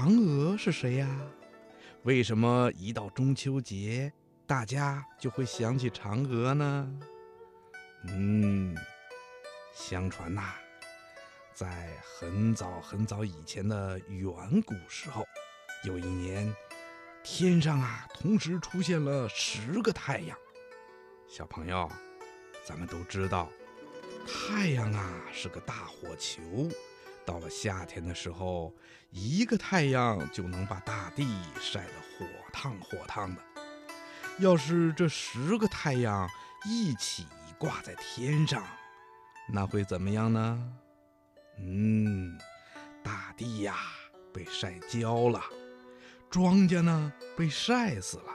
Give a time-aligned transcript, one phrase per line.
[0.00, 1.06] 嫦娥是谁呀？
[2.04, 4.10] 为什么一到中秋节，
[4.46, 6.98] 大家就会想起嫦娥呢？
[8.08, 8.74] 嗯，
[9.74, 10.54] 相传呐，
[11.52, 15.22] 在很早很早以前的远古时候，
[15.84, 16.50] 有一年，
[17.22, 20.34] 天上啊同时出现了十个太阳。
[21.28, 21.86] 小朋友，
[22.64, 23.50] 咱们都知道，
[24.26, 26.40] 太阳啊是个大火球。
[27.24, 28.74] 到了夏天的时候，
[29.10, 31.26] 一个太阳就能把大地
[31.60, 33.42] 晒得火烫火烫的。
[34.38, 36.28] 要是这十个太阳
[36.64, 37.26] 一起
[37.58, 38.64] 挂在天上，
[39.48, 40.72] 那会怎么样呢？
[41.58, 42.38] 嗯，
[43.02, 43.76] 大地呀
[44.32, 45.42] 被晒焦了，
[46.30, 48.32] 庄稼呢被晒死了，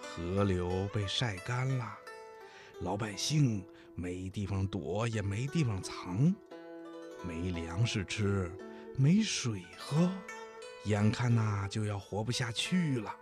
[0.00, 1.96] 河流被晒干了，
[2.80, 3.64] 老百姓
[3.94, 6.34] 没地方躲也没地方藏。
[7.24, 8.50] 没粮食吃，
[8.96, 10.10] 没水喝，
[10.84, 13.14] 眼看呐就要活不下去了。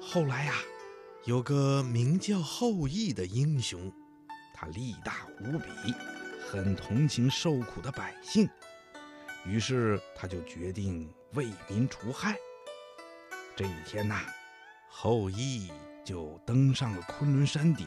[0.00, 0.54] 后来呀，
[1.24, 3.92] 有个名叫后羿的英雄，
[4.54, 5.94] 他力大无比，
[6.48, 8.48] 很同情受苦的百姓，
[9.44, 12.36] 于是他就决定为民除害。
[13.54, 14.20] 这一天呐，
[14.88, 15.70] 后羿
[16.04, 17.86] 就登上了昆仑山顶，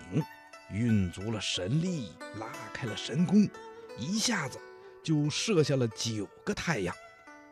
[0.72, 3.50] 运足了神力，拉开了神弓，
[3.98, 4.60] 一下子。
[5.08, 6.94] 就射下了九个太阳，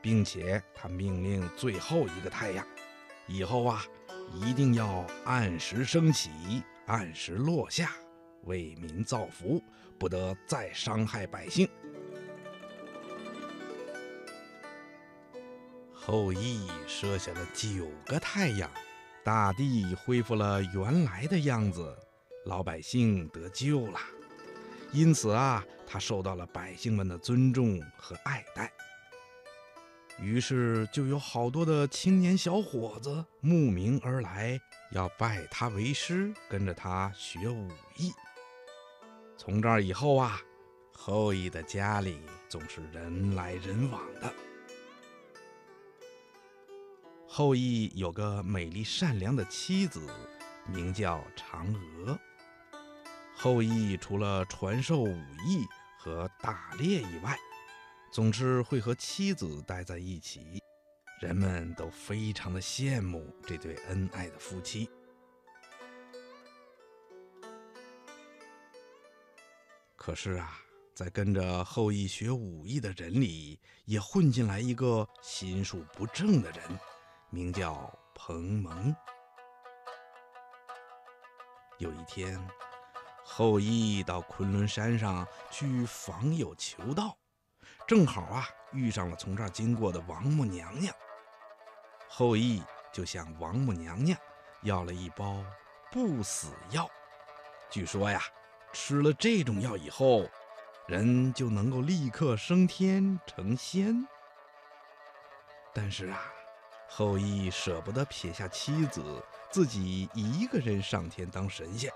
[0.02, 2.68] 并且他命令最后一个太阳，
[3.28, 3.86] 以后啊
[4.34, 6.30] 一定要按时升起，
[6.86, 7.94] 按时落下，
[8.44, 9.64] 为民造福，
[9.98, 11.66] 不得再伤害百姓。
[15.94, 18.70] 后羿射下了九个太阳，
[19.24, 21.98] 大地恢复了原来的样子，
[22.44, 23.98] 老百姓得救了。
[24.96, 28.72] 因此啊，他受到了百姓们的尊重和爱戴。
[30.18, 34.58] 于是就有好多的青年小伙子慕名而来，
[34.92, 38.14] 要拜他为师，跟着他学武艺。
[39.38, 40.40] 从这儿以后啊，
[40.94, 44.34] 后羿的家里总是人来人往的。
[47.28, 50.10] 后羿有个美丽善良的妻子，
[50.66, 52.18] 名叫嫦娥。
[53.46, 55.68] 后羿除了传授武艺
[56.00, 57.38] 和打猎以外，
[58.12, 60.60] 总是会和妻子待在一起，
[61.22, 64.90] 人们都非常的羡慕这对恩爱的夫妻。
[69.96, 70.58] 可是啊，
[70.96, 76.62] 在跟着后羿学武艺的人里，也混进来一个心术不正的人，
[77.30, 78.96] 名叫彭蒙。
[81.78, 82.44] 有一天。
[83.28, 87.18] 后羿到昆仑山上去访友求道，
[87.88, 90.94] 正好啊遇上了从这儿经过的王母娘娘。
[92.08, 92.64] 后羿
[92.94, 94.18] 就向王母娘娘
[94.62, 95.44] 要了一包
[95.92, 96.88] 不死药，
[97.70, 98.22] 据说呀，
[98.72, 100.30] 吃了这种药以后，
[100.88, 104.08] 人就能够立刻升天成仙。
[105.74, 106.22] 但是啊，
[106.88, 109.04] 后羿舍不得撇下妻子，
[109.50, 111.92] 自己一个人上天当神仙。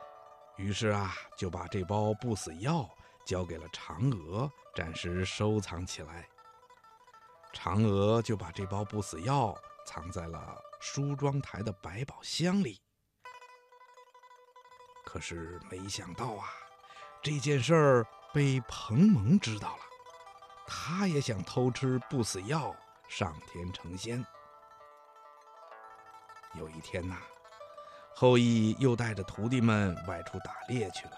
[0.59, 2.86] 于是啊，就把这包不死药
[3.25, 6.28] 交给了嫦娥，暂时收藏起来。
[7.53, 12.78] 嫦娥就把这包不死药藏在了梳妆台的百宝箱里。
[15.06, 16.50] 可是没想到啊，
[17.24, 19.84] 这件事儿被彭蒙知道了，
[20.68, 22.76] 他也想偷吃不死药
[23.08, 24.24] 上天成仙。
[26.56, 27.18] 有一天呐。
[28.14, 31.12] 后羿又带着徒弟们外出打猎去了。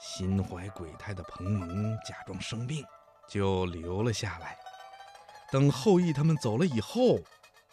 [0.00, 2.84] 心怀鬼胎的彭蒙假装生病，
[3.28, 4.56] 就留了下来。
[5.50, 7.18] 等后羿他们走了以后，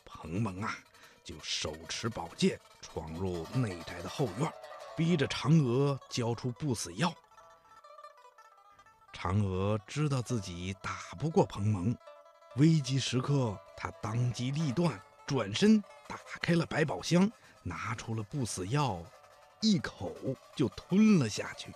[0.05, 0.75] 彭蒙啊
[1.23, 4.51] 就手持宝剑闯入内宅的后院，
[4.97, 7.13] 逼着嫦娥交出不死药。
[9.13, 11.95] 嫦娥知道自己打不过彭蒙，
[12.55, 17.31] 危急时刻，她当机立断，转身打开了百宝箱。
[17.67, 19.03] 拿出了不死药，
[19.59, 20.15] 一口
[20.55, 21.73] 就吞了下去。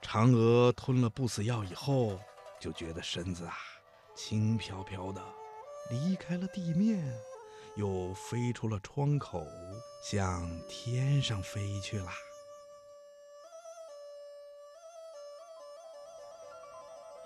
[0.00, 2.20] 嫦娥吞了不死药以后，
[2.60, 3.56] 就觉得身子啊
[4.14, 5.20] 轻飘飘的，
[5.90, 7.04] 离开了地面，
[7.74, 9.44] 又飞出了窗口，
[10.04, 12.08] 向天上飞去了。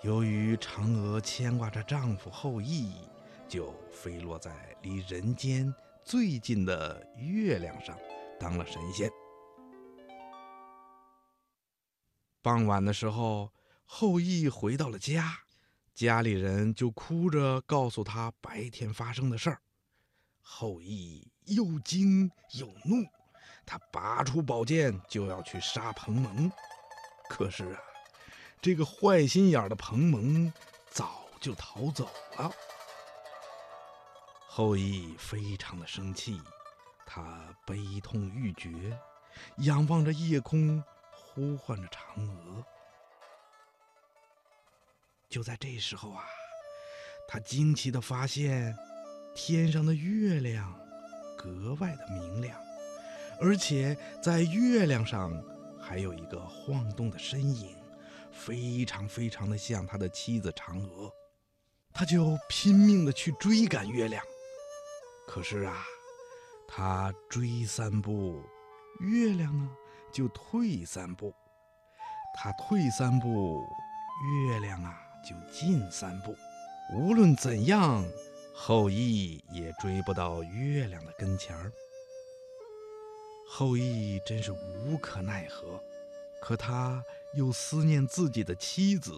[0.01, 3.07] 由于嫦娥牵挂着丈夫后羿，
[3.47, 5.71] 就飞落在离人间。
[6.03, 7.97] 最近的月亮上
[8.39, 9.09] 当了神仙。
[12.41, 13.51] 傍晚的时候，
[13.85, 15.39] 后羿回到了家，
[15.93, 19.61] 家里人就哭着告诉他白天发生的事儿。
[20.41, 23.05] 后羿又惊又怒，
[23.65, 26.51] 他拔出宝剑就要去杀彭蒙。
[27.29, 27.79] 可是啊，
[28.59, 30.51] 这个坏心眼的彭蒙
[30.89, 32.51] 早就逃走了。
[34.59, 36.37] 后羿非常的生气，
[37.05, 38.99] 他悲痛欲绝，
[39.59, 40.83] 仰望着夜空，
[41.13, 42.61] 呼唤着嫦娥。
[45.29, 46.25] 就在这时候啊，
[47.25, 48.75] 他惊奇的发现，
[49.33, 50.77] 天上的月亮
[51.37, 52.59] 格外的明亮，
[53.39, 55.41] 而且在月亮上
[55.79, 57.77] 还有一个晃动的身影，
[58.33, 61.09] 非常非常的像他的妻子嫦娥。
[61.93, 64.21] 他就拼命的去追赶月亮，
[65.29, 65.85] 可是啊，
[66.67, 68.41] 他追三步，
[68.99, 69.69] 月亮呢
[70.11, 71.31] 就退三步；
[72.33, 73.63] 他退三步，
[74.47, 75.05] 月亮啊。
[75.21, 76.33] 就进三步，
[76.95, 78.03] 无论怎样，
[78.55, 81.69] 后羿也追不到月亮的跟前儿。
[83.45, 85.83] 后羿真是无可奈何，
[86.41, 87.03] 可他
[87.35, 89.11] 又思念自己的妻子，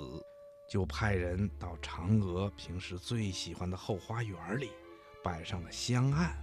[0.67, 4.71] 就派人到嫦娥平时最喜欢的后花园里，
[5.23, 6.35] 摆上了香案，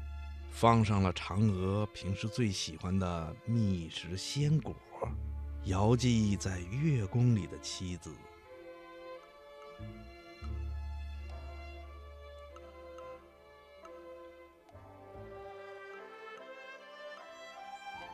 [0.50, 4.74] 放上了嫦娥平时最喜欢的蜜食鲜果，
[5.64, 8.14] 遥祭在月宫里的妻子。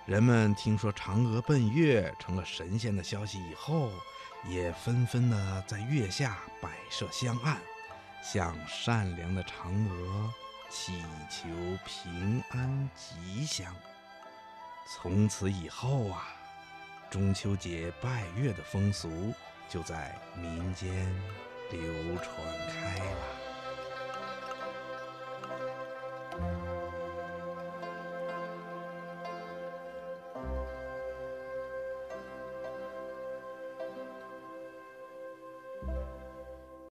[0.07, 3.91] 人们听说嫦娥奔月成了神仙的消息以后，
[4.47, 7.59] 也纷纷的在月下摆设香案，
[8.23, 10.33] 向善良的嫦娥
[10.77, 11.01] 祈
[11.31, 11.49] 求
[11.87, 13.73] 平安吉祥。
[14.89, 16.27] 从此以后啊
[17.09, 19.33] 中秋节拜月的风俗
[19.69, 21.07] 就在民间
[21.71, 21.81] 流
[22.17, 22.29] 传
[22.69, 23.44] 开了。